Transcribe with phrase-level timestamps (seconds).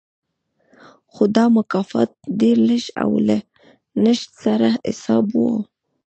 [1.13, 2.09] خو دا مکافات
[2.39, 3.37] ډېر لږ او له
[4.03, 5.41] نشت سره حساب و